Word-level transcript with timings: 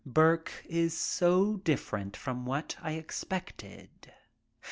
Burke 0.03 0.65
is 0.65 0.97
so 0.97 1.57
different 1.57 2.17
from 2.17 2.43
what 2.43 2.75
I 2.81 2.93
expected. 2.93 4.11